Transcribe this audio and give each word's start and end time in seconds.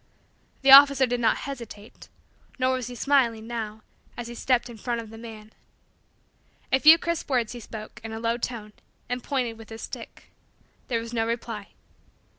The 0.63 0.71
officer 0.71 1.05
did 1.05 1.19
not 1.19 1.37
hesitate; 1.45 2.09
nor 2.57 2.73
was 2.73 2.87
he 2.87 2.95
smiling, 2.95 3.45
now, 3.45 3.83
as 4.17 4.27
he 4.27 4.33
stepped 4.33 4.67
in 4.67 4.77
front 4.79 4.99
of 4.99 5.11
the 5.11 5.17
man. 5.19 5.53
A 6.71 6.79
few 6.79 6.97
crisp 6.97 7.29
words 7.29 7.51
he 7.53 7.59
spoke, 7.59 8.01
in 8.03 8.11
a 8.11 8.19
low 8.19 8.37
tone, 8.37 8.73
and 9.09 9.23
pointed 9.23 9.59
with 9.59 9.69
his 9.69 9.83
stick. 9.83 10.31
There 10.87 10.99
was 10.99 11.13
no 11.13 11.27
reply. 11.27 11.67